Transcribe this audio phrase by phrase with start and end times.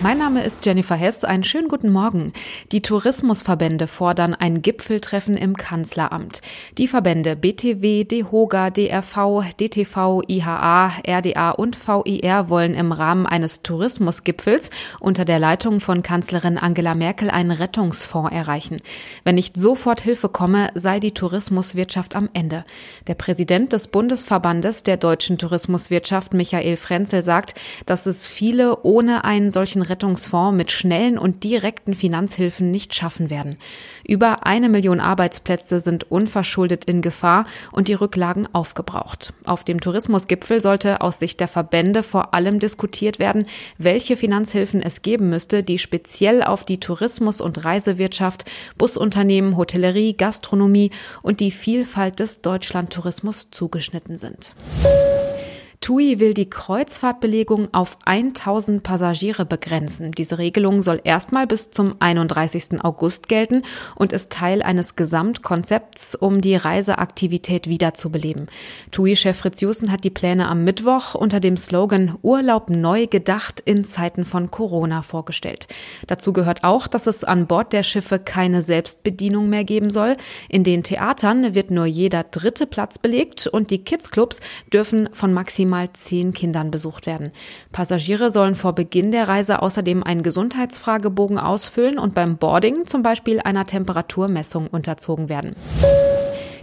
[0.00, 1.24] Mein Name ist Jennifer Hess.
[1.24, 2.32] Einen schönen guten Morgen.
[2.70, 6.40] Die Tourismusverbände fordern ein Gipfeltreffen im Kanzleramt.
[6.78, 14.70] Die Verbände BTW, DEHOGA, DRV, DTV, IHA, RDA und VIR wollen im Rahmen eines Tourismusgipfels
[15.00, 18.76] unter der Leitung von Kanzlerin Angela Merkel einen Rettungsfonds erreichen.
[19.24, 22.64] Wenn nicht sofort Hilfe komme, sei die Tourismuswirtschaft am Ende.
[23.08, 29.50] Der Präsident des Bundesverbandes der deutschen Tourismuswirtschaft, Michael Frenzel, sagt, dass es viele ohne einen
[29.50, 33.56] solchen Rettungsfonds mit schnellen und direkten Finanzhilfen nicht schaffen werden.
[34.06, 39.32] Über eine Million Arbeitsplätze sind unverschuldet in Gefahr und die Rücklagen aufgebraucht.
[39.44, 43.46] Auf dem Tourismusgipfel sollte aus Sicht der Verbände vor allem diskutiert werden,
[43.78, 48.44] welche Finanzhilfen es geben müsste, die speziell auf die Tourismus- und Reisewirtschaft,
[48.76, 50.90] Busunternehmen, Hotellerie, Gastronomie
[51.22, 54.54] und die Vielfalt des Deutschlandtourismus zugeschnitten sind.
[55.88, 60.12] TUI will die Kreuzfahrtbelegung auf 1000 Passagiere begrenzen.
[60.12, 62.84] Diese Regelung soll erstmal bis zum 31.
[62.84, 63.62] August gelten
[63.96, 68.48] und ist Teil eines Gesamtkonzepts, um die Reiseaktivität wiederzubeleben.
[68.90, 73.86] TUI-Chef Fritz Jussen hat die Pläne am Mittwoch unter dem Slogan Urlaub neu gedacht in
[73.86, 75.68] Zeiten von Corona vorgestellt.
[76.06, 80.18] Dazu gehört auch, dass es an Bord der Schiffe keine Selbstbedienung mehr geben soll.
[80.50, 85.77] In den Theatern wird nur jeder dritte Platz belegt und die Kidsclubs dürfen von maximal
[85.78, 87.30] maximal zehn Kindern besucht werden.
[87.72, 93.40] Passagiere sollen vor Beginn der Reise außerdem einen Gesundheitsfragebogen ausfüllen und beim Boarding zum Beispiel
[93.40, 95.54] einer Temperaturmessung unterzogen werden.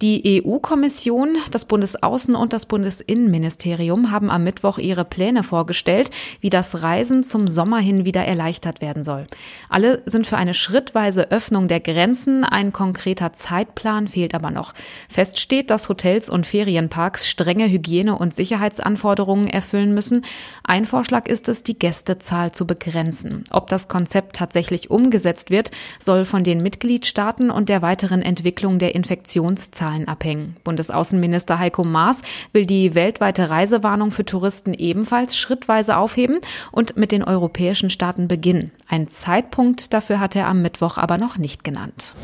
[0.00, 6.10] Die EU-Kommission, das Bundesaußen- und das Bundesinnenministerium haben am Mittwoch ihre Pläne vorgestellt,
[6.40, 9.26] wie das Reisen zum Sommer hin wieder erleichtert werden soll.
[9.68, 12.44] Alle sind für eine schrittweise Öffnung der Grenzen.
[12.44, 14.72] Ein konkreter Zeitplan fehlt aber noch.
[15.08, 20.24] Fest steht, dass Hotels und Ferienparks strenge Hygiene- und Sicherheitsanforderungen erfüllen müssen.
[20.62, 23.42] Ein Vorschlag ist es, die Gästezahl zu begrenzen.
[23.50, 28.94] Ob das Konzept tatsächlich umgesetzt wird, soll von den Mitgliedstaaten und der weiteren Entwicklung der
[28.94, 30.56] Infektionszahlen Zahlen abhängen.
[30.64, 32.20] Bundesaußenminister Heiko Maas
[32.52, 36.38] will die weltweite Reisewarnung für Touristen ebenfalls schrittweise aufheben
[36.72, 38.70] und mit den europäischen Staaten beginnen.
[38.86, 42.14] Ein Zeitpunkt dafür hat er am Mittwoch aber noch nicht genannt.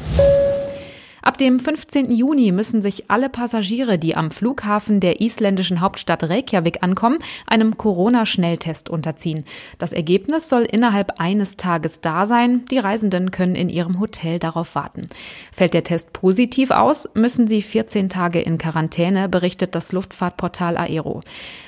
[1.24, 2.10] Ab dem 15.
[2.10, 8.90] Juni müssen sich alle Passagiere, die am Flughafen der isländischen Hauptstadt Reykjavik ankommen, einem Corona-Schnelltest
[8.90, 9.44] unterziehen.
[9.78, 12.66] Das Ergebnis soll innerhalb eines Tages da sein.
[12.70, 15.06] Die Reisenden können in ihrem Hotel darauf warten.
[15.50, 21.22] Fällt der Test positiv aus, müssen sie 14 Tage in Quarantäne, berichtet das Luftfahrtportal Aero.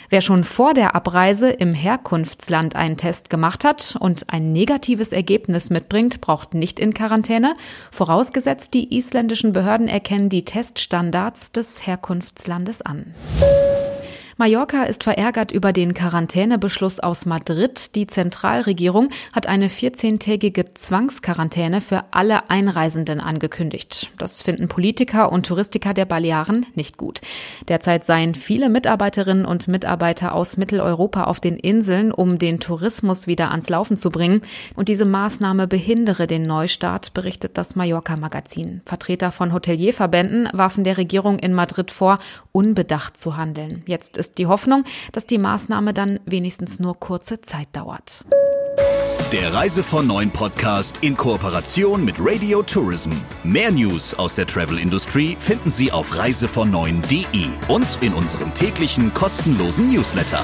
[0.09, 5.71] Wer schon vor der Abreise im Herkunftsland einen Test gemacht hat und ein negatives Ergebnis
[5.71, 7.56] mitbringt, braucht nicht in Quarantäne,
[7.91, 13.15] vorausgesetzt die isländischen Behörden erkennen die Teststandards des Herkunftslandes an.
[14.39, 17.95] Mallorca ist verärgert über den Quarantänebeschluss aus Madrid.
[17.95, 24.11] Die Zentralregierung hat eine 14-tägige Zwangsquarantäne für alle Einreisenden angekündigt.
[24.19, 27.23] Das finden Politiker und Touristiker der Balearen nicht gut.
[27.69, 33.53] Derzeit seien viele Mitarbeiterinnen und Mitarbeiter aus Mitteleuropa auf den Inseln, um den Tourismus wieder
[33.53, 34.43] ans Laufen zu bringen.
[34.75, 38.83] Und diese Maßnahme behindere den Neustart, berichtet das Mallorca-Magazin.
[38.85, 42.19] Vertreter von Hotelierverbänden warfen der Regierung in Madrid vor,
[42.53, 43.83] unbedacht zu handeln.
[43.87, 48.25] Jetzt ist ist die Hoffnung, dass die Maßnahme dann wenigstens nur kurze Zeit dauert.
[49.32, 53.10] Der Reise von Neuen Podcast in Kooperation mit Radio Tourism.
[53.42, 56.70] Mehr News aus der Travel Industry finden Sie auf reisevon
[57.69, 60.41] und in unserem täglichen kostenlosen Newsletter.